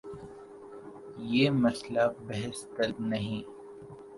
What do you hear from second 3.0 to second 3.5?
نہیں۔